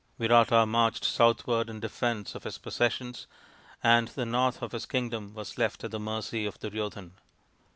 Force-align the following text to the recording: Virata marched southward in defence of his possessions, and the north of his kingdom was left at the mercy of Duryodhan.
Virata 0.19 0.65
marched 0.67 1.05
southward 1.05 1.69
in 1.69 1.79
defence 1.79 2.33
of 2.33 2.43
his 2.43 2.57
possessions, 2.57 3.27
and 3.83 4.07
the 4.07 4.25
north 4.25 4.63
of 4.63 4.71
his 4.71 4.87
kingdom 4.87 5.31
was 5.35 5.59
left 5.59 5.83
at 5.83 5.91
the 5.91 5.99
mercy 5.99 6.43
of 6.47 6.59
Duryodhan. 6.59 7.11